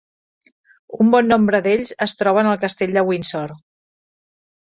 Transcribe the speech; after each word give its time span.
Un 1.03 1.11
bon 1.15 1.27
nombre 1.31 1.59
d'ells 1.67 1.91
es 2.07 2.17
troben 2.21 2.49
en 2.51 2.51
el 2.53 2.59
Castell 2.65 2.97
de 2.99 3.03
Windsor. 3.11 3.53